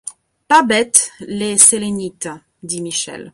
Pas 0.47 0.63
bêtes, 0.63 1.11
les 1.19 1.59
Sélénites! 1.59 2.27
dit 2.63 2.81
Michel. 2.81 3.29